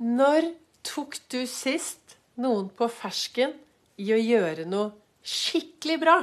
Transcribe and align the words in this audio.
Når 0.00 0.46
tok 0.80 1.18
du 1.28 1.42
sist 1.44 2.14
noen 2.40 2.70
på 2.72 2.86
fersken 2.88 3.50
i 4.00 4.06
å 4.14 4.16
gjøre 4.16 4.62
noe 4.64 4.94
skikkelig 5.20 5.96
bra? 6.00 6.14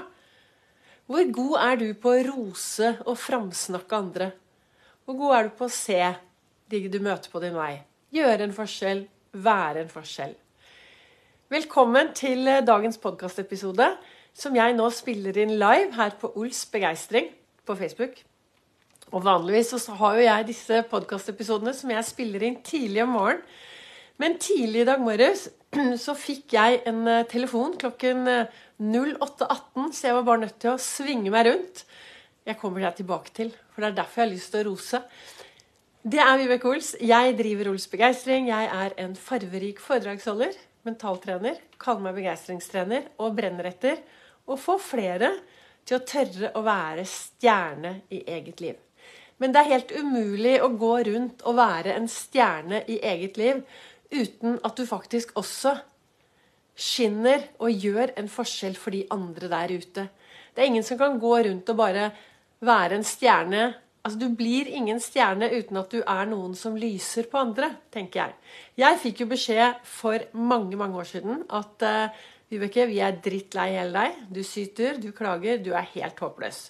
Hvor 1.05 1.28
god 1.36 1.54
er 1.62 1.78
du 1.78 1.92
på 1.94 2.10
å 2.10 2.24
rose 2.26 2.90
og 3.04 3.20
framsnakke 3.21 4.00
andre? 4.00 4.32
Hvor 5.05 5.20
god 5.20 5.36
er 5.36 5.46
du 5.46 5.54
på 5.60 5.68
å 5.68 5.76
se 5.76 6.00
de 6.74 6.79
du 6.90 6.98
møter 7.05 7.29
på 7.29 7.44
din 7.44 7.54
vei? 7.54 7.76
Gjøre 8.18 8.48
en 8.48 8.55
forskjell, 8.58 9.03
være 9.46 9.85
en 9.85 9.94
forskjell. 9.94 10.33
Velkommen 11.53 12.09
til 12.17 12.49
dagens 12.65 12.97
podkastepisode, 12.97 13.91
som 14.33 14.57
jeg 14.57 14.73
nå 14.73 14.89
spiller 14.89 15.37
inn 15.37 15.53
live 15.62 15.94
her 15.99 16.17
på 16.17 16.34
Ols 16.34 16.66
Begeistring 16.73 17.30
på 17.62 17.77
Facebook. 17.77 18.17
Og 19.13 19.21
vanligvis 19.23 19.70
så 19.77 20.02
har 20.02 20.17
jo 20.17 20.25
jeg 20.25 20.49
disse 20.49 20.84
podkastepisodene 20.89 21.77
som 21.77 21.94
jeg 21.94 22.09
spiller 22.09 22.49
inn 22.49 22.63
tidlig 22.66 23.05
om 23.05 23.13
morgenen. 23.21 23.45
Men 24.18 24.38
tidlig 24.41 24.81
i 24.81 24.88
dag 24.88 25.02
morges 25.04 25.48
så 26.05 26.16
fikk 26.18 26.55
jeg 26.58 26.82
en 26.90 27.04
eh, 27.10 27.26
telefon 27.30 27.76
klokken 27.78 28.26
08.18, 28.26 29.46
eh, 29.46 29.90
så 29.94 30.10
jeg 30.10 30.18
var 30.18 30.26
bare 30.26 30.44
nødt 30.48 30.60
til 30.64 30.74
å 30.74 30.82
svinge 30.82 31.34
meg 31.34 31.50
rundt. 31.50 31.84
Jeg 32.48 32.58
kommer 32.58 32.82
deg 32.82 32.98
tilbake 32.98 33.34
til, 33.36 33.52
for 33.74 33.84
det 33.84 33.91
er 33.91 34.00
derfor 34.00 34.24
jeg 34.24 34.27
har 34.27 34.34
lyst 34.34 34.54
til 34.54 34.64
å 34.64 34.70
rose. 34.72 35.02
Det 36.08 36.22
er 36.24 36.40
Vibeke 36.40 36.70
Ols. 36.72 36.94
Jeg 37.04 37.36
driver 37.36 37.70
Ols 37.74 37.86
Begeistring. 37.91 38.48
Jeg 38.48 38.70
er 38.72 38.94
en 39.04 39.14
farverik 39.20 39.82
foredragsholder, 39.84 40.55
mentaltrener, 40.88 41.60
kaller 41.82 42.05
meg 42.05 42.22
begeistringstrener 42.22 43.10
og 43.20 43.36
brenner 43.38 43.68
etter 43.70 43.99
å 44.48 44.55
få 44.55 44.77
flere 44.80 45.34
til 45.88 45.98
å 45.99 46.05
tørre 46.08 46.54
å 46.55 46.63
være 46.66 47.04
stjerne 47.12 47.94
i 48.16 48.22
eget 48.24 48.63
liv. 48.63 48.80
Men 49.38 49.54
det 49.54 49.62
er 49.62 49.74
helt 49.76 49.91
umulig 49.94 50.55
å 50.63 50.72
gå 50.80 50.94
rundt 51.10 51.44
og 51.46 51.60
være 51.60 51.94
en 51.99 52.08
stjerne 52.10 52.82
i 52.90 52.98
eget 53.05 53.38
liv 53.38 53.62
uten 54.12 54.60
at 54.64 54.78
du 54.78 54.86
faktisk 54.88 55.34
også 55.40 55.76
skinner 56.78 57.48
og 57.58 57.74
gjør 57.74 58.14
en 58.20 58.30
forskjell 58.30 58.77
for 58.77 58.94
de 58.94 59.04
andre 59.14 59.49
der 59.49 59.74
ute. 59.74 60.08
Det 60.54 60.64
er 60.64 60.70
ingen 60.70 60.86
som 60.86 60.99
kan 60.99 61.20
gå 61.20 61.34
rundt 61.48 61.70
og 61.74 61.77
bare 61.80 62.12
være 62.66 62.98
en 62.98 63.05
stjerne. 63.05 63.74
Altså, 64.03 64.19
Du 64.19 64.30
blir 64.30 64.67
ingen 64.67 64.99
stjerne 64.99 65.49
uten 65.52 65.77
at 65.77 65.91
du 65.91 66.02
er 66.02 66.25
noen 66.25 66.55
som 66.55 66.77
lyser 66.77 67.27
på 67.31 67.38
andre, 67.38 67.72
tenker 67.91 68.22
jeg. 68.22 68.33
Jeg 68.77 68.99
fikk 69.03 69.22
jo 69.22 69.31
beskjed 69.33 69.81
for 69.83 70.23
mange 70.33 70.77
mange 70.77 70.97
år 70.97 71.09
siden 71.09 71.44
at 71.49 71.83
uh, 71.83 72.25
Vibeke, 72.47 72.86
vi 72.88 73.02
er 73.03 73.17
drittlei 73.19 73.73
hele 73.75 73.92
deg. 73.92 74.19
Du 74.31 74.39
syter, 74.44 74.95
du 75.02 75.11
klager, 75.11 75.59
du 75.59 75.73
er 75.75 75.89
helt 75.97 76.19
håpløs. 76.23 76.69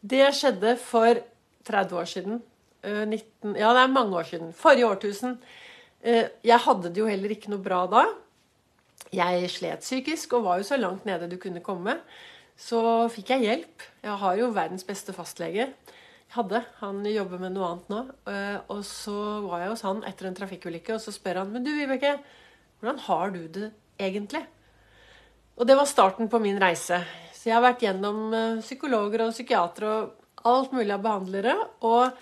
Det 0.00 0.30
skjedde 0.32 0.78
for 0.80 1.20
30 1.68 1.98
år 2.00 2.08
siden. 2.08 2.38
19, 2.80 3.56
ja, 3.60 3.74
det 3.76 3.82
er 3.82 3.92
mange 3.92 4.16
år 4.16 4.22
siden. 4.30 4.54
Forrige 4.56 4.88
årtusen. 4.88 5.36
Jeg 6.00 6.64
hadde 6.64 6.88
det 6.88 7.00
jo 7.02 7.08
heller 7.10 7.32
ikke 7.34 7.52
noe 7.52 7.62
bra 7.62 7.84
da. 7.90 8.04
Jeg 9.12 9.48
slet 9.50 9.82
psykisk 9.82 10.36
og 10.38 10.44
var 10.46 10.60
jo 10.60 10.68
så 10.68 10.78
langt 10.78 11.06
nede 11.08 11.28
du 11.28 11.36
kunne 11.40 11.62
komme. 11.64 11.98
Så 12.60 12.80
fikk 13.12 13.32
jeg 13.34 13.46
hjelp. 13.46 13.88
Jeg 14.04 14.20
har 14.22 14.38
jo 14.38 14.52
verdens 14.54 14.86
beste 14.86 15.14
fastlege. 15.16 15.70
Jeg 15.70 16.36
hadde. 16.36 16.62
Han 16.80 17.02
jobber 17.08 17.40
med 17.42 17.56
noe 17.56 17.72
annet 17.72 17.90
nå. 17.92 18.00
Og 18.70 18.84
så 18.86 19.16
var 19.46 19.64
jeg 19.64 19.72
hos 19.72 19.84
han 19.88 20.04
etter 20.08 20.28
en 20.28 20.38
trafikkulykke, 20.38 20.94
og 20.94 21.02
så 21.02 21.14
spør 21.14 21.42
han 21.42 21.52
Men 21.52 21.66
du, 21.66 21.72
Vibeke, 21.74 22.18
hvordan 22.80 23.02
har 23.08 23.34
du 23.34 23.42
det 23.48 23.70
egentlig? 24.00 24.44
Og 25.60 25.66
det 25.68 25.76
var 25.76 25.88
starten 25.88 26.30
på 26.32 26.40
min 26.40 26.60
reise. 26.60 27.02
Så 27.34 27.48
jeg 27.48 27.56
har 27.56 27.64
vært 27.64 27.82
gjennom 27.84 28.30
psykologer 28.60 29.26
og 29.26 29.34
psykiatere 29.34 29.90
og 29.90 30.48
alt 30.48 30.72
mulig 30.76 30.94
av 30.94 31.04
behandlere. 31.04 31.56
Og 31.84 32.12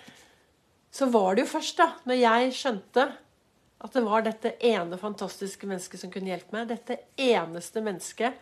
så 0.91 1.07
var 1.11 1.35
det 1.35 1.45
jo 1.45 1.53
først, 1.53 1.77
da, 1.79 1.91
når 2.09 2.23
jeg 2.23 2.55
skjønte 2.57 3.05
at 3.79 3.95
det 3.95 4.03
var 4.03 4.25
dette 4.25 4.55
ene 4.65 4.97
fantastiske 4.99 5.67
mennesket 5.67 6.01
som 6.01 6.11
kunne 6.11 6.31
hjelpe 6.33 6.55
meg, 6.55 6.67
dette 6.67 6.99
eneste 7.15 7.83
mennesket 7.83 8.35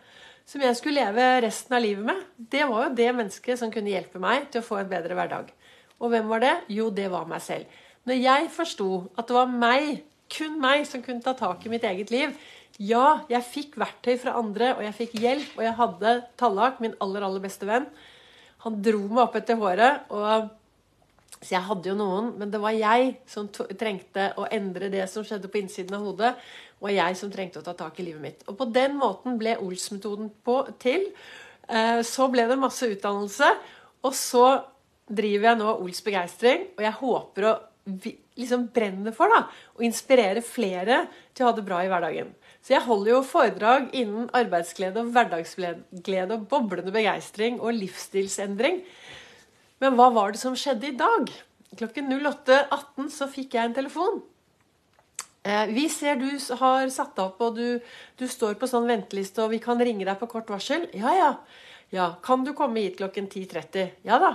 som 0.48 0.62
jeg 0.64 0.78
skulle 0.78 1.02
leve 1.04 1.24
resten 1.44 1.76
av 1.76 1.84
livet 1.84 2.06
med, 2.08 2.22
det 2.36 2.64
var 2.70 2.86
jo 2.86 2.96
det 2.96 3.08
mennesket 3.12 3.60
som 3.60 3.72
kunne 3.72 3.92
hjelpe 3.92 4.20
meg 4.22 4.48
til 4.48 4.62
å 4.62 4.66
få 4.66 4.80
en 4.80 4.90
bedre 4.90 5.16
hverdag. 5.18 5.50
Og 6.00 6.12
hvem 6.12 6.30
var 6.30 6.40
det? 6.40 6.54
Jo, 6.72 6.88
det 6.94 7.10
var 7.12 7.28
meg 7.28 7.42
selv. 7.44 7.68
Når 8.08 8.22
jeg 8.22 8.52
forsto 8.54 8.88
at 9.18 9.28
det 9.28 9.36
var 9.36 9.50
meg, 9.52 9.90
kun 10.32 10.56
meg, 10.62 10.86
som 10.88 11.04
kunne 11.04 11.24
ta 11.24 11.34
tak 11.36 11.64
i 11.64 11.72
mitt 11.72 11.84
eget 11.88 12.10
liv 12.12 12.34
Ja, 12.78 13.24
jeg 13.32 13.46
fikk 13.48 13.78
verktøy 13.80 14.18
fra 14.20 14.36
andre, 14.38 14.74
og 14.76 14.82
jeg 14.84 14.96
fikk 14.96 15.16
hjelp, 15.18 15.54
og 15.56 15.64
jeg 15.64 15.76
hadde 15.80 16.12
Tallak, 16.40 16.82
min 16.84 16.94
aller, 17.02 17.24
aller 17.26 17.42
beste 17.42 17.66
venn, 17.68 17.88
han 18.62 18.76
dro 18.84 19.00
meg 19.08 19.24
opp 19.24 19.38
etter 19.40 19.58
håret. 19.58 20.04
og 20.14 20.50
så 21.38 21.54
jeg 21.54 21.66
hadde 21.68 21.90
jo 21.92 21.96
noen, 21.98 22.32
men 22.38 22.50
det 22.50 22.58
var 22.62 22.74
jeg 22.74 23.12
som 23.30 23.46
trengte 23.52 24.32
å 24.40 24.46
endre 24.50 24.88
det 24.90 25.04
som 25.10 25.26
skjedde 25.26 25.50
på 25.52 25.60
innsiden 25.60 25.94
av 25.98 26.06
hodet. 26.08 26.32
Og 26.82 26.90
jeg 26.94 27.18
som 27.18 27.30
trengte 27.30 27.60
å 27.60 27.66
ta 27.66 27.74
tak 27.78 27.98
i 27.98 28.06
livet 28.08 28.22
mitt. 28.22 28.42
Og 28.50 28.58
på 28.58 28.66
den 28.74 28.96
måten 28.98 29.38
ble 29.38 29.56
Ols-metoden 29.62 30.32
til. 30.82 31.08
Eh, 31.68 32.00
så 32.06 32.26
ble 32.30 32.46
det 32.50 32.58
masse 32.58 32.90
utdannelse. 32.90 33.52
Og 34.06 34.14
så 34.18 34.46
driver 35.08 35.52
jeg 35.52 35.60
nå 35.60 35.74
Ols 35.78 36.02
begeistring, 36.04 36.68
og 36.76 36.84
jeg 36.84 36.98
håper 37.00 37.48
å 37.48 37.54
liksom 38.38 38.66
brenne 38.74 39.14
for 39.16 39.32
da, 39.32 39.46
å 39.78 39.84
inspirere 39.86 40.42
flere 40.44 41.06
til 41.32 41.46
å 41.46 41.50
ha 41.50 41.56
det 41.56 41.64
bra 41.66 41.80
i 41.82 41.88
hverdagen. 41.90 42.34
Så 42.60 42.74
jeg 42.74 42.84
holder 42.84 43.14
jo 43.14 43.20
foredrag 43.24 43.92
innen 43.96 44.26
arbeidsglede 44.36 45.00
og 45.00 45.12
hverdagsglede 45.14 46.34
og 46.34 46.48
boblende 46.50 46.92
begeistring 46.92 47.62
og 47.62 47.72
livsstilsendring. 47.78 48.82
Men 49.82 49.94
hva 49.98 50.08
var 50.14 50.34
det 50.34 50.40
som 50.40 50.56
skjedde 50.58 50.90
i 50.90 50.96
dag? 50.98 51.30
Klokken 51.78 52.10
08.18 52.10 53.08
så 53.14 53.28
fikk 53.30 53.54
jeg 53.54 53.68
en 53.68 53.76
telefon. 53.76 54.20
Eh, 55.46 55.70
vi 55.70 55.86
ser 55.92 56.18
du 56.18 56.28
har 56.60 56.88
satt 56.92 57.18
opp, 57.22 57.40
og 57.44 57.56
du, 57.56 57.78
du, 58.18 58.26
står 58.28 58.58
på 58.58 58.68
sånn 58.68 58.88
venteliste, 58.88 59.44
og 59.44 59.54
vi 59.54 59.60
kan 59.62 59.80
ringe 59.80 60.06
deg 60.08 60.18
på 60.20 60.28
kort 60.30 60.50
varsel. 60.50 60.88
Ja, 60.96 61.14
ja. 61.16 61.30
Ja, 61.94 62.08
Kan 62.22 62.42
du 62.44 62.52
komme 62.52 62.82
hit 62.84 62.98
klokken 62.98 63.30
10.30? 63.32 63.94
Ja 64.04 64.18
da. 64.20 64.34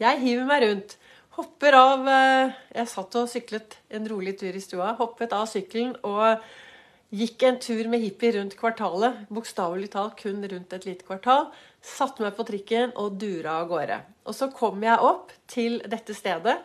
Jeg 0.00 0.22
hiver 0.22 0.46
meg 0.48 0.62
rundt. 0.64 0.94
Hopper 1.36 1.76
av 1.76 2.06
eh, 2.08 2.54
Jeg 2.72 2.88
satt 2.88 3.18
og 3.20 3.28
syklet 3.28 3.76
en 3.92 4.06
rolig 4.08 4.38
tur 4.40 4.54
i 4.56 4.62
stua. 4.64 4.94
Hoppet 4.96 5.34
av 5.36 5.44
sykkelen 5.50 5.92
og 6.08 6.40
Gikk 7.14 7.44
en 7.46 7.60
tur 7.62 7.86
med 7.86 8.02
hippie 8.02 8.32
rundt 8.34 8.56
kvartalet, 8.58 9.28
bokstavelig 9.30 9.92
talt 9.92 10.16
kun 10.18 10.42
rundt 10.42 10.72
et 10.74 10.86
lite 10.88 11.06
kvartal. 11.06 11.52
Satte 11.78 12.24
meg 12.24 12.34
på 12.34 12.46
trikken 12.48 12.96
og 12.98 13.14
dura 13.20 13.60
av 13.60 13.68
gårde. 13.70 14.00
Og 14.26 14.34
så 14.34 14.48
kom 14.50 14.82
jeg 14.82 14.98
opp 14.98 15.30
til 15.46 15.78
dette 15.86 16.16
stedet. 16.18 16.56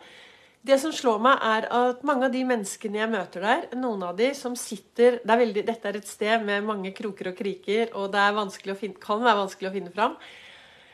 Det 0.62 0.80
som 0.82 0.92
slår 0.94 1.22
meg, 1.22 1.38
er 1.42 1.68
at 1.74 2.02
mange 2.06 2.26
av 2.26 2.34
de 2.34 2.42
menneskene 2.46 3.00
jeg 3.00 3.10
møter 3.10 3.46
der, 3.46 3.64
noen 3.78 4.02
av 4.06 4.18
de 4.18 4.28
som 4.38 4.54
sitter 4.58 5.20
det 5.22 5.30
er 5.34 5.40
veldig, 5.40 5.64
Dette 5.66 5.90
er 5.90 5.98
et 5.98 6.10
sted 6.10 6.44
med 6.46 6.66
mange 6.66 6.92
kroker 6.94 7.32
og 7.32 7.38
kriker, 7.38 7.88
og 7.98 8.12
det 8.14 8.76
finne, 8.78 8.98
kan 9.02 9.22
være 9.22 9.40
vanskelig 9.40 9.70
å 9.70 9.74
finne 9.74 9.94
fram. 9.94 10.14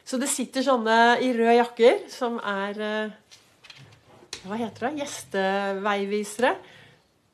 Så 0.09 0.17
det 0.21 0.31
sitter 0.33 0.65
sånne 0.65 1.19
i 1.21 1.35
røde 1.37 1.59
jakker 1.59 2.07
som 2.09 2.39
er 2.41 2.81
eh, 2.81 3.37
Hva 4.45 4.57
heter 4.57 4.89
det? 4.89 5.03
Gjesteveivisere. 5.03 6.55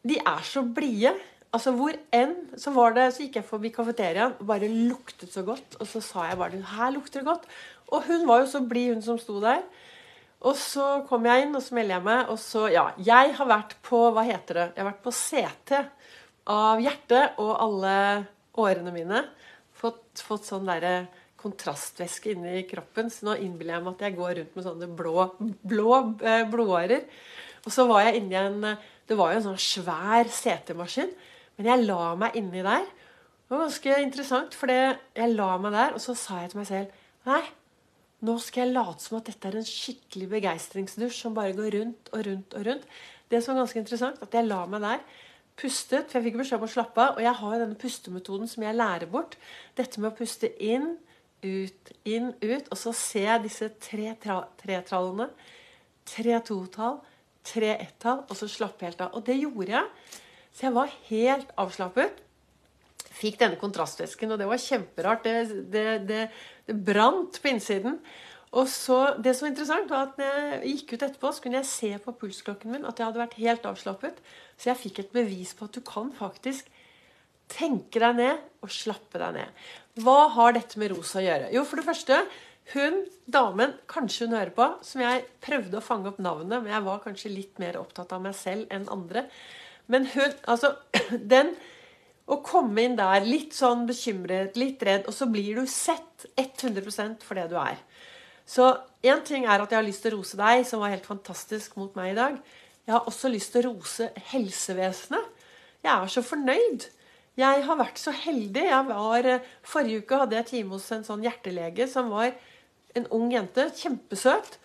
De 0.03 0.19
er 0.19 0.43
så 0.43 0.65
blide. 0.67 1.15
Altså 1.55 1.71
Hvor 1.77 1.95
enn 2.15 2.35
så 2.59 2.73
var 2.75 2.97
det, 2.97 3.07
så 3.15 3.23
gikk 3.23 3.39
jeg 3.39 3.47
forbi 3.47 3.71
kafeteriaen 3.75 4.35
og 4.41 4.47
bare 4.49 4.71
luktet 4.71 5.31
så 5.31 5.45
godt. 5.47 5.77
Og 5.79 5.87
så 5.87 6.03
sa 6.03 6.27
jeg 6.29 6.39
bare 6.39 6.59
'Her 6.59 6.91
lukter 6.91 7.21
det 7.21 7.29
godt'. 7.29 7.47
Og 7.93 8.03
hun 8.09 8.27
var 8.27 8.41
jo 8.41 8.47
så 8.47 8.61
blid, 8.69 8.95
hun 8.95 9.03
som 9.03 9.19
sto 9.19 9.41
der. 9.41 9.63
Og 10.45 10.57
så 10.57 11.07
kom 11.09 11.25
jeg 11.25 11.47
inn, 11.47 11.57
og 11.57 11.63
så 11.63 11.75
melder 11.75 11.95
jeg 11.95 12.05
meg. 12.05 12.29
Og 12.29 12.39
så, 12.39 12.67
ja 12.73 12.91
Jeg 12.99 13.35
har 13.35 13.47
vært 13.47 13.77
på 13.83 14.11
Hva 14.13 14.25
heter 14.25 14.55
det? 14.55 14.73
Jeg 14.77 14.85
har 14.85 14.93
vært 14.93 15.05
på 15.05 15.13
CT 15.13 15.73
av 16.47 16.81
hjertet 16.81 17.39
og 17.39 17.53
alle 17.61 18.27
årene 18.61 18.93
mine. 18.93 19.25
Fått, 19.73 20.21
fått 20.21 20.45
sånn 20.45 20.67
derre 20.67 21.09
kontrastvæske 21.41 22.35
inni 22.35 22.65
kroppen. 22.69 23.11
Så 23.11 23.29
nå 23.29 23.39
innbiller 23.41 23.79
jeg 23.79 23.85
meg 23.85 23.95
at 23.95 24.05
jeg 24.09 24.17
går 24.19 24.35
rundt 24.41 24.57
med 24.57 24.67
sånne 24.67 24.89
blå, 24.89 25.29
blå 25.63 25.95
eh, 26.21 26.45
blodårer. 26.51 27.07
Og 27.65 27.73
så 27.73 27.87
var 27.89 28.05
jeg 28.05 28.21
inni 28.21 28.37
en 28.37 28.77
Det 29.07 29.17
var 29.17 29.33
jo 29.33 29.37
en 29.39 29.49
sånn 29.51 29.61
svær 29.61 30.29
CT-maskin. 30.33 31.11
Men 31.57 31.71
jeg 31.71 31.87
la 31.87 32.15
meg 32.19 32.39
inni 32.39 32.63
der. 32.67 32.87
Det 33.45 33.53
var 33.53 33.67
ganske 33.67 33.99
interessant, 34.03 34.57
for 34.57 34.73
jeg 34.73 35.35
la 35.35 35.51
meg 35.61 35.77
der, 35.77 35.95
og 35.95 36.03
så 36.03 36.17
sa 36.19 36.41
jeg 36.43 36.55
til 36.55 36.63
meg 36.63 36.71
selv 36.71 37.03
Nei, 37.25 37.43
nå 38.25 38.35
skal 38.41 38.67
jeg 38.67 38.75
late 38.75 39.01
som 39.01 39.19
at 39.19 39.29
dette 39.31 39.49
er 39.49 39.57
en 39.57 39.69
skikkelig 39.69 40.27
begeistringsdusj 40.33 41.21
som 41.23 41.37
bare 41.37 41.55
går 41.57 41.77
rundt 41.79 42.11
og 42.13 42.27
rundt 42.27 42.57
og 42.57 42.67
rundt. 42.69 42.89
Det 43.33 43.41
som 43.41 43.55
var 43.55 43.65
ganske 43.65 43.81
interessant, 43.81 44.21
at 44.21 44.37
jeg 44.37 44.49
la 44.49 44.61
meg 44.69 44.85
der, 44.85 45.07
pustet, 45.61 46.11
for 46.11 46.19
jeg 46.19 46.29
fikk 46.29 46.39
beskjed 46.41 46.61
om 46.61 46.67
å 46.67 46.73
slappe 46.73 47.03
av. 47.03 47.19
Og 47.19 47.25
jeg 47.25 47.39
har 47.41 47.57
denne 47.61 47.79
pustemetoden 47.81 48.51
som 48.51 48.67
jeg 48.67 48.77
lærer 48.77 49.11
bort. 49.11 49.37
Dette 49.79 50.03
med 50.03 50.13
å 50.13 50.19
puste 50.19 50.51
inn, 50.63 50.95
ut, 51.45 51.93
inn, 52.09 52.33
ut. 52.43 52.71
Og 52.71 52.81
så 52.81 52.95
ser 52.97 53.29
jeg 53.29 53.45
disse 53.47 53.71
tre 53.83 54.15
tretrallene. 54.21 55.29
Tre 56.09 56.41
totall, 56.45 56.99
tre 57.47 57.75
ett-tall, 57.79 58.25
og 58.29 58.37
så 58.37 58.49
slappe 58.51 58.85
helt 58.89 59.01
av. 59.05 59.15
Og 59.17 59.25
det 59.25 59.39
gjorde 59.41 59.73
jeg. 59.77 60.21
Så 60.55 60.69
jeg 60.69 60.77
var 60.77 60.93
helt 61.09 61.51
avslappet. 61.59 62.21
Fikk 63.15 63.41
denne 63.41 63.59
kontrastvæsken, 63.59 64.35
og 64.35 64.41
det 64.41 64.47
var 64.51 64.63
kjemperart. 64.63 65.27
Det, 65.27 65.65
det, 65.73 65.85
det, 66.09 66.23
det 66.69 66.79
brant 66.87 67.41
på 67.43 67.51
innsiden. 67.51 67.99
Og 68.55 68.69
så, 68.71 69.17
Det 69.19 69.35
som 69.35 69.49
var 69.49 69.53
interessant, 69.53 69.91
var 69.91 70.09
at 70.09 70.19
når 70.21 70.31
jeg 70.31 70.73
gikk 70.77 70.95
ut 70.95 71.07
etterpå, 71.09 71.33
så 71.35 71.43
kunne 71.43 71.61
jeg 71.61 71.71
se 71.71 71.91
på 72.05 72.15
pulsklokken 72.21 72.71
min 72.71 72.87
at 72.87 73.01
jeg 73.01 73.09
hadde 73.09 73.23
vært 73.25 73.39
helt 73.41 73.67
avslappet. 73.67 74.21
Så 74.55 74.71
jeg 74.71 74.83
fikk 74.85 75.03
et 75.03 75.15
bevis 75.15 75.55
på 75.59 75.67
at 75.67 75.75
du 75.75 75.83
kan 75.87 76.13
faktisk 76.15 76.71
tenke 77.51 78.01
deg 78.01 78.19
ned 78.19 78.45
og 78.65 78.73
slappe 78.73 79.21
deg 79.21 79.41
ned. 79.41 79.65
Hva 80.05 80.29
har 80.37 80.55
dette 80.55 80.79
med 80.81 80.95
Rosa 80.95 81.19
å 81.21 81.25
gjøre? 81.27 81.51
Jo, 81.55 81.65
for 81.67 81.81
det 81.81 81.89
første 81.89 82.21
hun 82.73 83.03
damen, 83.29 83.75
kanskje 83.91 84.29
hun 84.29 84.39
hører 84.39 84.55
på, 84.57 84.69
som 84.87 85.03
jeg 85.03 85.27
prøvde 85.45 85.77
å 85.77 85.85
fange 85.85 86.09
opp 86.09 86.23
navnet, 86.23 86.63
men 86.63 86.73
jeg 86.73 86.87
var 86.87 87.03
kanskje 87.05 87.35
litt 87.35 87.61
mer 87.61 87.77
opptatt 87.77 88.15
av 88.17 88.23
meg 88.25 88.39
selv 88.39 88.71
enn 88.73 88.87
andre. 88.93 89.27
Men 89.87 90.09
hun 90.15 90.35
Altså, 90.51 90.75
den 91.35 91.55
Å 92.25 92.39
komme 92.41 92.87
inn 92.87 92.97
der 92.97 93.27
litt 93.27 93.53
sånn 93.53 93.83
bekymret, 93.85 94.55
litt 94.57 94.81
redd, 94.87 95.05
og 95.11 95.13
så 95.13 95.27
blir 95.29 95.59
du 95.61 95.67
sett 95.69 96.25
100% 96.41 97.21
for 97.21 97.37
det 97.37 97.51
du 97.51 97.59
er. 97.61 97.77
Så 98.49 98.71
én 99.05 99.21
ting 99.29 99.45
er 99.45 99.61
at 99.61 99.69
jeg 99.69 99.77
har 99.77 99.85
lyst 99.85 100.07
til 100.07 100.15
å 100.15 100.23
rose 100.23 100.39
deg, 100.41 100.63
som 100.65 100.81
var 100.81 100.95
helt 100.95 101.05
fantastisk 101.05 101.77
mot 101.77 101.93
meg 102.01 102.15
i 102.15 102.17
dag. 102.17 102.39
Jeg 102.85 102.95
har 102.95 103.09
også 103.09 103.29
lyst 103.33 103.53
til 103.53 103.65
å 103.65 103.75
rose 103.75 104.11
helsevesenet. 104.31 105.45
Jeg 105.85 105.93
er 105.93 106.13
så 106.13 106.25
fornøyd. 106.25 106.89
Jeg 107.41 107.65
har 107.67 107.79
vært 107.81 108.01
så 108.01 108.13
heldig. 108.15 108.67
Var, 108.89 109.29
forrige 109.67 110.05
uke 110.05 110.21
hadde 110.21 110.37
jeg 110.39 110.49
time 110.51 110.77
hos 110.77 110.91
en 110.95 111.07
sånn 111.07 111.25
hjertelege 111.25 111.89
som 111.91 112.13
var 112.13 112.35
en 112.95 113.09
ung 113.17 113.33
jente. 113.33 113.67
Kjempesøt. 113.81 114.59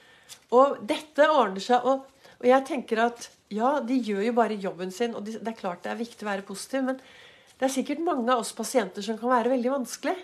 Og 0.53 0.77
dette 0.87 1.29
ordner 1.31 1.63
seg. 1.63 1.87
Og, 1.87 2.03
og, 2.37 2.45
jeg 2.47 2.67
tenker 2.67 3.05
at 3.07 3.29
ja, 3.53 3.79
de 3.81 3.97
gjør 3.97 4.21
jo 4.27 4.35
bare 4.37 4.59
jobben 4.61 4.91
sin, 4.93 5.15
og 5.17 5.25
det 5.25 5.39
er 5.41 5.57
klart 5.57 5.83
det 5.85 5.93
er 5.93 6.01
viktig 6.01 6.25
å 6.25 6.29
være 6.29 6.45
positiv, 6.47 6.85
men 6.85 6.99
det 7.59 7.67
er 7.67 7.73
sikkert 7.73 8.03
mange 8.05 8.29
av 8.31 8.43
oss 8.43 8.53
pasienter 8.55 9.03
som 9.03 9.17
kan 9.19 9.33
være 9.33 9.51
veldig 9.55 9.73
vanskelig. 9.73 10.15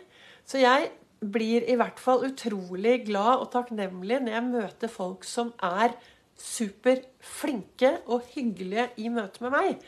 Så 0.47 0.61
jeg 0.61 0.91
blir 1.25 1.65
i 1.67 1.77
hvert 1.79 1.99
fall 1.99 2.25
utrolig 2.27 2.99
glad 3.07 3.41
og 3.41 3.49
takknemlig 3.53 4.21
når 4.23 4.35
jeg 4.35 4.47
møter 4.47 4.91
folk 4.91 5.25
som 5.27 5.51
er 5.63 5.95
superflinke 6.39 7.91
og 8.11 8.27
hyggelige 8.35 8.89
i 9.01 9.09
møte 9.11 9.43
med 9.43 9.55
meg. 9.55 9.85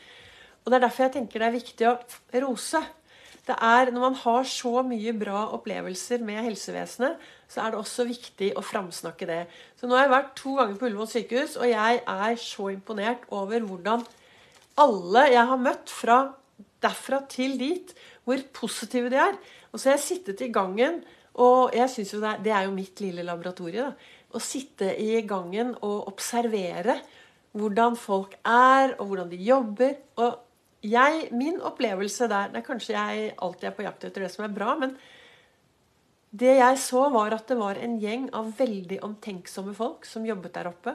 Og 0.64 0.70
Det 0.72 0.76
er 0.76 0.84
derfor 0.84 1.06
jeg 1.06 1.14
tenker 1.16 1.40
det 1.40 1.48
er 1.48 1.58
viktig 1.58 1.88
å 1.88 1.96
rose 2.44 2.82
det 3.48 3.56
er, 3.64 3.90
Når 3.90 4.00
man 4.00 4.14
har 4.14 4.44
så 4.44 4.82
mye 4.84 5.12
bra 5.16 5.46
opplevelser 5.56 6.22
med 6.24 6.42
helsevesenet, 6.44 7.16
så 7.48 7.62
er 7.64 7.72
det 7.72 7.80
også 7.80 8.04
viktig 8.08 8.50
å 8.56 8.64
framsnakke 8.64 9.28
det. 9.28 9.42
Så 9.76 9.88
Nå 9.88 9.96
har 9.96 10.06
jeg 10.06 10.14
vært 10.14 10.34
to 10.36 10.54
ganger 10.58 10.76
på 10.76 10.88
Ullevål 10.88 11.08
sykehus, 11.08 11.56
og 11.56 11.68
jeg 11.70 12.02
er 12.04 12.34
så 12.42 12.68
imponert 12.74 13.24
over 13.32 13.64
hvordan 13.64 14.04
alle 14.78 15.24
jeg 15.32 15.46
har 15.50 15.62
møtt 15.62 15.90
fra 15.90 16.18
derfra 16.84 17.22
til 17.30 17.56
dit, 17.58 17.94
hvor 18.24 18.42
positive 18.54 19.10
de 19.10 19.18
er. 19.22 19.38
Og 19.72 19.80
så 19.80 19.90
har 19.90 19.96
jeg 19.96 20.06
sittet 20.06 20.44
i 20.44 20.52
gangen, 20.52 21.00
og 21.38 21.74
jeg 21.74 21.90
synes 21.90 22.12
jo 22.12 22.20
det 22.22 22.30
er, 22.30 22.42
det 22.44 22.52
er 22.52 22.66
jo 22.68 22.76
mitt 22.76 23.00
lille 23.00 23.24
laboratorie. 23.26 23.88
da, 23.88 23.92
Å 24.28 24.42
sitte 24.42 24.92
i 25.00 25.22
gangen 25.26 25.72
og 25.80 26.10
observere 26.12 26.98
hvordan 27.56 27.96
folk 27.96 28.36
er, 28.44 28.92
og 28.98 29.08
hvordan 29.08 29.32
de 29.32 29.40
jobber. 29.40 29.96
og 30.20 30.47
jeg, 30.84 31.28
min 31.34 31.60
opplevelse 31.64 32.28
der 32.30 32.52
det 32.52 32.60
er 32.60 32.66
Kanskje 32.66 32.94
jeg 32.94 33.32
alltid 33.36 33.70
er 33.70 33.76
på 33.76 33.86
jakt 33.86 34.04
etter 34.06 34.24
det 34.24 34.32
som 34.32 34.44
er 34.46 34.54
bra, 34.54 34.74
men 34.78 34.96
det 36.30 36.58
jeg 36.58 36.78
så, 36.82 37.06
var 37.08 37.32
at 37.34 37.48
det 37.48 37.56
var 37.56 37.80
en 37.80 37.96
gjeng 38.00 38.28
av 38.36 38.50
veldig 38.58 39.00
omtenksomme 39.06 39.72
folk 39.74 40.04
som 40.04 40.26
jobbet 40.28 40.54
der 40.58 40.68
oppe. 40.68 40.92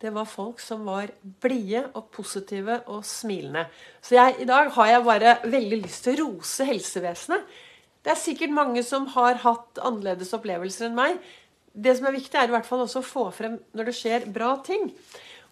Det 0.00 0.10
var 0.12 0.28
folk 0.28 0.60
som 0.60 0.82
var 0.84 1.08
blide 1.40 1.86
og 1.96 2.10
positive 2.12 2.82
og 2.92 3.06
smilende. 3.08 3.64
Så 4.04 4.18
jeg, 4.18 4.42
i 4.44 4.48
dag 4.48 4.68
har 4.74 4.90
jeg 4.90 5.06
bare 5.06 5.36
veldig 5.46 5.78
lyst 5.86 6.04
til 6.04 6.18
å 6.18 6.26
rose 6.26 6.66
helsevesenet. 6.68 7.46
Det 8.04 8.12
er 8.12 8.20
sikkert 8.20 8.52
mange 8.52 8.82
som 8.84 9.06
har 9.14 9.40
hatt 9.40 9.80
annerledes 9.80 10.34
opplevelser 10.36 10.90
enn 10.90 10.98
meg. 10.98 11.16
Det 11.72 11.94
som 11.96 12.10
er 12.10 12.18
viktig, 12.18 12.36
er 12.36 12.50
i 12.50 12.52
hvert 12.52 12.68
fall 12.68 12.84
også 12.84 13.00
å 13.00 13.06
få 13.08 13.24
frem 13.32 13.56
når 13.72 13.88
det 13.88 13.96
skjer 13.96 14.26
bra 14.34 14.52
ting. 14.66 14.90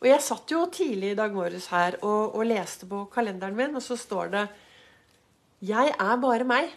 Og 0.02 0.08
jeg 0.10 0.22
satt 0.24 0.50
jo 0.50 0.64
tidlig 0.74 1.12
i 1.12 1.18
dag 1.18 1.30
morges 1.30 1.68
her 1.70 1.94
og, 2.00 2.34
og, 2.34 2.42
leste 2.50 2.88
på 2.90 3.04
kalenderen 3.12 3.54
min, 3.54 3.76
og 3.78 3.84
så 3.84 3.94
står 3.94 4.32
det 4.32 4.46
Jeg 5.62 5.92
er 5.94 6.16
bare 6.18 6.46
meg. 6.48 6.72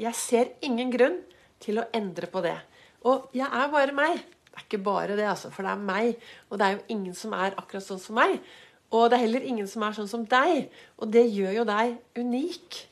Jeg 0.00 0.16
ser 0.16 0.54
ingen 0.64 0.88
grunn 0.92 1.18
til 1.60 1.82
å 1.82 1.84
endre 1.96 2.30
på 2.32 2.40
det. 2.44 2.56
Og 3.04 3.28
jeg 3.36 3.44
er 3.44 3.68
bare 3.74 3.92
meg. 3.96 4.24
Det 4.48 4.56
er 4.56 4.64
ikke 4.64 4.80
bare 4.88 5.18
det, 5.18 5.28
altså, 5.28 5.52
for 5.52 5.68
det 5.68 5.74
er 5.74 5.84
meg. 5.92 6.26
Og 6.48 6.56
det 6.56 6.66
er 6.66 6.78
jo 6.78 6.96
ingen 6.96 7.14
som 7.16 7.36
er 7.36 7.52
akkurat 7.60 7.84
sånn 7.84 8.00
som 8.00 8.16
meg. 8.16 8.40
Og 8.88 9.10
det 9.10 9.18
er 9.18 9.26
heller 9.26 9.44
ingen 9.44 9.68
som 9.68 9.84
er 9.84 10.00
sånn 10.00 10.08
som 10.08 10.24
deg. 10.24 10.70
Og 10.96 11.12
det 11.12 11.28
gjør 11.28 11.58
jo 11.60 11.68
deg 11.68 11.96
unik. 12.16 12.82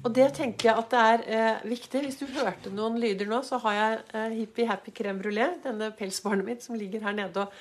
Og 0.00 0.14
det 0.16 0.30
tenker 0.34 0.72
jeg 0.72 0.82
at 0.82 0.90
det 0.90 1.08
er 1.14 1.26
eh, 1.30 1.66
viktig. 1.70 2.02
Hvis 2.08 2.18
du 2.18 2.26
hørte 2.40 2.74
noen 2.74 2.98
lyder 2.98 3.30
nå, 3.30 3.44
så 3.46 3.62
har 3.62 3.78
jeg 3.78 3.98
eh, 4.18 4.38
Hippie 4.40 4.66
Happy 4.66 4.94
Crème 4.96 5.22
Brulé, 5.22 5.52
denne 5.62 5.92
pelsbarnet 5.94 6.46
mitt, 6.46 6.66
som 6.66 6.74
ligger 6.74 7.06
her 7.06 7.14
nede 7.14 7.46
og 7.46 7.54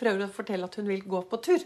prøver 0.00 0.26
å 0.26 0.34
fortelle 0.34 0.68
at 0.68 0.76
hun 0.78 0.88
vil 0.90 1.02
gå 1.08 1.22
på 1.30 1.40
tur. 1.44 1.64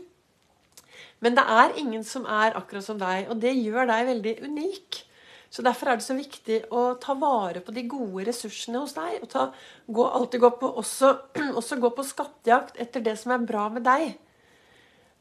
Men 1.25 1.35
det 1.39 1.45
er 1.51 1.77
ingen 1.81 2.05
som 2.07 2.27
er 2.31 2.57
akkurat 2.59 2.87
som 2.87 2.99
deg, 3.01 3.29
og 3.31 3.41
det 3.43 3.55
gjør 3.57 3.89
deg 3.91 4.09
veldig 4.13 4.35
unik. 4.47 5.03
Så 5.51 5.65
Derfor 5.65 5.89
er 5.89 5.97
det 5.97 6.05
så 6.05 6.15
viktig 6.17 6.59
å 6.77 6.93
ta 7.01 7.15
vare 7.17 7.63
på 7.65 7.73
de 7.73 7.87
gode 7.89 8.27
ressursene 8.29 8.83
hos 8.83 8.95
deg. 8.97 9.23
Og 9.25 9.31
ta, 9.33 9.49
gå, 9.87 10.05
alltid 10.05 10.43
gå 10.45 10.51
på, 10.61 10.73
også, 10.83 11.15
også 11.59 11.81
gå 11.81 11.91
på 11.97 12.05
skattejakt 12.07 12.81
etter 12.81 13.05
det 13.05 13.17
som 13.21 13.33
er 13.35 13.47
bra 13.49 13.69
med 13.73 13.87
deg. 13.89 14.13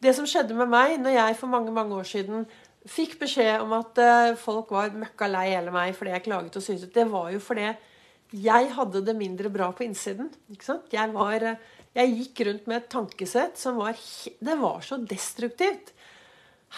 Det 0.03 0.13
som 0.13 0.27
skjedde 0.29 0.57
med 0.57 0.69
meg 0.69 0.97
når 1.01 1.15
jeg 1.15 1.37
for 1.39 1.49
mange 1.49 1.73
mange 1.73 1.95
år 1.95 2.05
siden 2.05 2.43
fikk 2.87 3.17
beskjed 3.19 3.63
om 3.63 3.73
at 3.79 3.99
uh, 3.99 4.35
folk 4.39 4.69
var 4.71 4.93
møkka 4.95 5.27
lei 5.31 5.47
hele 5.49 5.73
meg 5.73 5.95
fordi 5.97 6.13
jeg 6.13 6.23
klaget 6.27 6.59
og 6.59 6.63
syntes, 6.63 6.91
det 6.93 7.07
var 7.11 7.31
jo 7.33 7.41
fordi 7.43 7.71
jeg 8.35 8.71
hadde 8.75 9.03
det 9.07 9.15
mindre 9.15 9.49
bra 9.53 9.71
på 9.75 9.87
innsiden. 9.87 10.31
Jeg 10.91 11.13
var... 11.15 11.51
Uh, 11.53 11.75
jeg 11.97 12.13
gikk 12.13 12.41
rundt 12.45 12.67
med 12.69 12.77
et 12.77 12.89
tankesett 12.93 13.55
som 13.57 13.79
var 13.79 13.97
Det 13.97 14.55
var 14.59 14.83
så 14.85 14.99
destruktivt. 15.01 15.93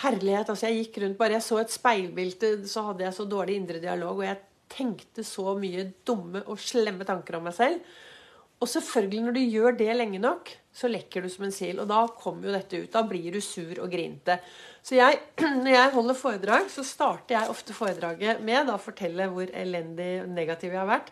Herlighet. 0.04 0.50
altså 0.50 0.70
Jeg 0.70 0.86
gikk 0.86 1.02
rundt 1.04 1.18
bare 1.20 1.36
jeg 1.40 1.44
så 1.44 1.58
et 1.60 1.74
speilbilde, 1.74 2.52
så 2.70 2.86
hadde 2.88 3.04
jeg 3.04 3.18
så 3.18 3.26
dårlig 3.28 3.58
indre 3.58 3.82
dialog, 3.84 4.22
og 4.22 4.28
jeg 4.28 4.38
tenkte 4.70 5.26
så 5.26 5.56
mye 5.58 5.90
dumme 6.06 6.44
og 6.46 6.62
slemme 6.62 7.08
tanker 7.08 7.40
om 7.40 7.50
meg 7.50 7.58
selv. 7.58 7.82
Og 8.60 8.68
selvfølgelig, 8.70 9.22
når 9.26 9.36
du 9.36 9.42
gjør 9.42 9.78
det 9.80 9.96
lenge 9.96 10.20
nok, 10.22 10.52
så 10.76 10.92
lekker 10.92 11.24
du 11.24 11.30
som 11.32 11.48
en 11.48 11.56
sil. 11.56 11.80
Og 11.82 11.88
da 11.90 12.04
kommer 12.20 12.50
jo 12.50 12.56
dette 12.56 12.82
ut. 12.84 12.92
Da 12.92 13.02
blir 13.08 13.34
du 13.34 13.40
sur 13.44 13.72
og 13.82 13.90
grinte. 13.92 14.38
Så 14.84 14.96
jeg, 15.00 15.20
når 15.64 15.74
jeg 15.74 15.94
holder 15.96 16.20
foredrag, 16.22 16.70
så 16.72 16.86
starter 16.86 17.38
jeg 17.38 17.52
ofte 17.52 17.76
foredraget 17.76 18.44
med 18.46 18.72
å 18.72 18.78
fortelle 18.80 19.28
hvor 19.34 19.52
elendig 19.52 20.12
og 20.24 20.32
negativ 20.36 20.76
jeg 20.76 20.82
har 20.84 20.92
vært. 20.92 21.12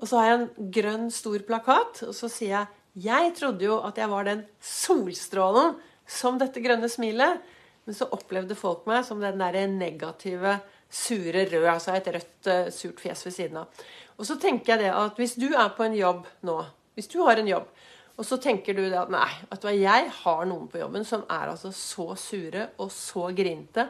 Og 0.00 0.08
så 0.10 0.20
har 0.20 0.28
jeg 0.28 0.38
en 0.38 0.70
grønn, 0.74 1.10
stor 1.14 1.44
plakat, 1.46 2.02
og 2.08 2.14
så 2.16 2.30
sier 2.32 2.56
jeg 2.56 2.72
jeg 2.94 3.32
trodde 3.34 3.66
jo 3.66 3.80
at 3.82 3.96
jeg 3.98 4.06
var 4.06 4.26
den 4.28 4.44
solstrålen 4.62 5.74
som 6.06 6.36
dette 6.38 6.62
grønne 6.62 6.86
smilet. 6.90 7.40
Men 7.84 7.96
så 7.96 8.06
opplevde 8.14 8.56
folk 8.56 8.86
meg 8.88 9.02
som 9.04 9.18
den 9.20 9.42
der 9.42 9.66
negative, 9.68 10.60
sure 10.88 11.42
røde. 11.50 11.72
Altså 11.72 11.96
et 11.96 12.06
rødt, 12.14 12.46
uh, 12.46 12.70
surt 12.72 13.02
fjes 13.02 13.24
ved 13.26 13.34
siden 13.34 13.58
av. 13.60 13.82
Og 14.14 14.28
så 14.28 14.38
tenker 14.40 14.74
jeg 14.74 14.84
det 14.86 14.92
at 14.94 15.18
hvis 15.18 15.34
du 15.36 15.50
er 15.50 15.74
på 15.74 15.84
en 15.84 15.96
jobb 15.98 16.22
nå, 16.46 16.56
hvis 16.94 17.10
du 17.10 17.18
har 17.26 17.42
en 17.42 17.50
jobb, 17.50 17.66
og 18.14 18.26
så 18.28 18.38
tenker 18.38 18.76
du 18.78 18.84
det 18.84 18.98
at 19.00 19.10
nei, 19.10 19.26
at 19.50 19.64
jeg 19.74 20.10
har 20.22 20.44
noen 20.46 20.68
på 20.70 20.78
jobben 20.78 21.02
som 21.06 21.24
er 21.26 21.50
altså 21.50 21.72
så 21.74 22.12
sure 22.14 22.68
og 22.78 22.92
så 22.94 23.26
grinte. 23.34 23.88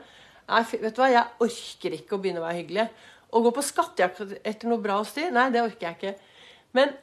Nei, 0.49 0.63
vet 0.65 0.97
du 0.97 1.03
hva, 1.03 1.11
jeg 1.13 1.45
orker 1.45 1.97
ikke 1.99 2.17
å 2.17 2.23
begynne 2.23 2.41
å 2.41 2.47
være 2.47 2.63
hyggelig. 2.63 2.87
Å 3.35 3.43
gå 3.43 3.51
på 3.51 3.65
skattejakt 3.67 4.37
etter 4.47 4.71
noe 4.71 4.83
bra 4.83 5.01
hos 5.01 5.15
de, 5.17 5.27
nei, 5.35 5.49
det 5.51 5.65
orker 5.65 5.89
jeg 5.89 5.99
ikke. 5.99 6.15
Men 6.77 6.95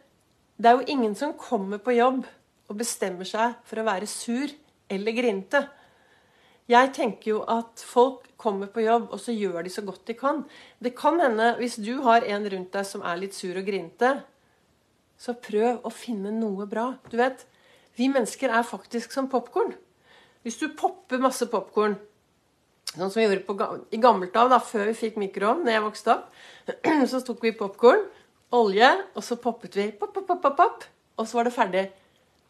det 0.62 0.70
er 0.70 0.80
jo 0.80 0.94
ingen 0.94 1.16
som 1.18 1.36
kommer 1.36 1.82
på 1.84 1.98
jobb 1.98 2.24
og 2.72 2.80
bestemmer 2.80 3.28
seg 3.28 3.58
for 3.68 3.82
å 3.82 3.88
være 3.88 4.08
sur 4.08 4.52
eller 4.92 5.16
grinte. 5.16 5.66
Jeg 6.72 6.92
tenker 6.96 7.34
jo 7.34 7.40
at 7.52 7.84
folk 7.84 8.30
kommer 8.40 8.70
på 8.72 8.84
jobb, 8.86 9.10
og 9.12 9.20
så 9.20 9.34
gjør 9.36 9.66
de 9.66 9.72
så 9.74 9.84
godt 9.84 10.06
de 10.08 10.16
kan. 10.16 10.44
Det 10.80 10.94
kan 10.96 11.20
hende, 11.20 11.56
hvis 11.60 11.76
du 11.84 11.98
har 12.06 12.24
en 12.24 12.48
rundt 12.54 12.72
deg 12.74 12.88
som 12.88 13.04
er 13.04 13.20
litt 13.20 13.36
sur 13.36 13.58
og 13.60 13.68
grinte, 13.68 14.14
så 15.22 15.36
prøv 15.38 15.84
å 15.86 15.92
finne 15.94 16.32
noe 16.34 16.66
bra. 16.70 16.94
Du 17.12 17.18
vet, 17.20 17.44
vi 18.00 18.08
mennesker 18.10 18.54
er 18.54 18.68
faktisk 18.68 19.12
som 19.14 19.28
popkorn. 19.30 19.76
Hvis 20.46 20.58
du 20.62 20.72
popper 20.78 21.22
masse 21.22 21.46
popkorn, 21.52 22.00
sånn 22.96 23.12
som 23.12 23.22
vi 23.22 23.28
gjorde 23.28 23.46
på, 23.48 23.56
i 23.94 24.00
gammelt 24.02 24.36
av, 24.36 24.52
da, 24.52 24.60
før 24.64 24.90
vi 24.92 24.98
fikk 24.98 25.20
mikroovn, 25.22 25.64
da 25.68 25.78
jeg 25.78 25.86
vokste 25.86 26.16
opp, 26.18 26.32
så 27.12 27.22
tok 27.26 27.46
vi 27.46 27.56
popkorn 27.56 28.04
olje, 28.56 28.90
og 29.16 29.24
så 29.24 29.38
poppet 29.40 29.78
vi 29.80 29.90
pop, 29.96 30.14
pop, 30.14 30.28
pop, 30.28 30.56
pop, 30.58 30.86
og 31.18 31.28
så 31.28 31.40
var 31.40 31.48
det 31.48 31.56
ferdig. 31.56 31.86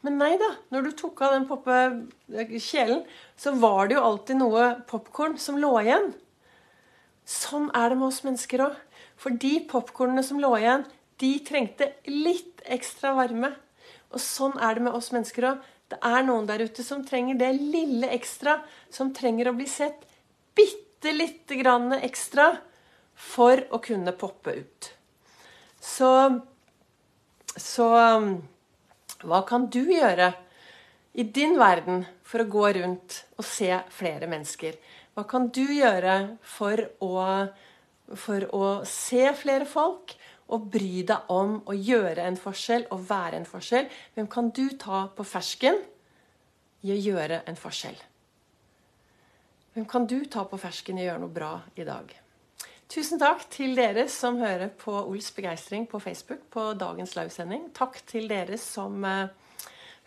Men 0.01 0.17
nei 0.17 0.33
da. 0.41 0.49
Når 0.73 0.87
du 0.87 0.91
tok 0.97 1.21
av 1.21 1.35
den 1.35 1.45
poppekjelen, 1.49 3.03
så 3.37 3.53
var 3.61 3.89
det 3.89 3.99
jo 3.99 4.05
alltid 4.05 4.39
noe 4.39 4.71
popkorn 4.89 5.37
som 5.41 5.59
lå 5.61 5.75
igjen. 5.83 6.09
Sånn 7.27 7.69
er 7.77 7.91
det 7.91 7.99
med 7.99 8.07
oss 8.09 8.23
mennesker 8.25 8.65
òg. 8.65 8.79
For 9.21 9.37
de 9.37 9.59
popkornene 9.69 10.23
som 10.25 10.41
lå 10.41 10.55
igjen, 10.57 10.87
de 11.21 11.35
trengte 11.45 11.91
litt 12.09 12.63
ekstra 12.65 13.13
varme. 13.19 13.53
Og 14.09 14.23
sånn 14.23 14.57
er 14.57 14.79
det 14.79 14.87
med 14.87 14.97
oss 14.97 15.11
mennesker 15.13 15.51
òg. 15.51 15.67
Det 15.91 15.99
er 16.07 16.25
noen 16.25 16.47
der 16.49 16.63
ute 16.65 16.81
som 16.87 17.03
trenger 17.05 17.37
det 17.37 17.51
lille 17.59 18.09
ekstra, 18.15 18.57
som 18.89 19.11
trenger 19.13 19.51
å 19.51 19.57
bli 19.57 19.67
sett 19.69 20.07
bitte 20.55 21.13
lite 21.15 21.57
grann 21.59 21.93
ekstra 21.99 22.51
for 23.15 23.61
å 23.69 23.79
kunne 23.83 24.13
poppe 24.17 24.55
ut. 24.61 24.89
Så, 25.81 26.09
så 27.57 27.87
um, 28.17 28.33
Hva 29.21 29.41
kan 29.49 29.67
du 29.73 29.81
gjøre 29.85 30.31
i 31.13 31.25
din 31.25 31.57
verden 31.59 32.05
for 32.25 32.43
å 32.43 32.49
gå 32.49 32.67
rundt 32.77 33.23
og 33.37 33.45
se 33.45 33.69
flere 33.93 34.29
mennesker? 34.29 34.77
Hva 35.13 35.25
kan 35.29 35.49
du 35.53 35.63
gjøre 35.65 36.37
for 36.47 36.81
å, 37.03 37.15
for 38.17 38.45
å 38.55 38.67
se 38.87 39.25
flere 39.37 39.67
folk 39.69 40.15
og 40.51 40.69
bry 40.73 41.03
deg 41.07 41.33
om 41.33 41.59
å 41.69 41.75
gjøre 41.75 42.25
en 42.27 42.39
forskjell 42.39 42.87
og 42.93 43.03
være 43.09 43.41
en 43.41 43.49
forskjell? 43.49 43.89
Hvem 44.15 44.29
kan 44.31 44.53
du 44.55 44.65
ta 44.79 45.07
på 45.15 45.27
fersken 45.27 45.81
i 46.81 46.95
å 46.95 47.01
gjøre 47.09 47.43
en 47.45 47.59
forskjell? 47.59 47.99
Hvem 49.71 49.85
kan 49.87 50.03
du 50.03 50.25
ta 50.27 50.43
på 50.43 50.57
fersken 50.59 50.97
i 50.99 51.05
å 51.05 51.05
gjøre 51.05 51.21
noe 51.23 51.31
bra 51.31 51.51
i 51.79 51.85
dag? 51.87 52.09
Tusen 52.91 53.21
takk 53.21 53.45
til 53.53 53.71
dere 53.77 54.03
som 54.11 54.41
hører 54.41 54.67
på 54.75 54.91
Ols 54.99 55.29
begeistring 55.31 55.85
på 55.87 56.01
Facebook 56.03 56.41
på 56.51 56.65
dagens 56.75 57.15
livesending. 57.15 57.69
Takk 57.71 58.01
til 58.09 58.27
dere 58.27 58.59
som 58.59 58.99
uh, 59.07 59.31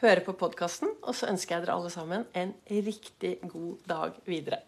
hører 0.05 0.21
på 0.27 0.35
podkasten. 0.37 0.93
Og 1.01 1.17
så 1.17 1.31
ønsker 1.33 1.57
jeg 1.57 1.65
dere 1.65 1.79
alle 1.79 1.93
sammen 1.95 2.27
en 2.37 2.53
riktig 2.69 3.39
god 3.49 3.89
dag 3.89 4.21
videre. 4.29 4.61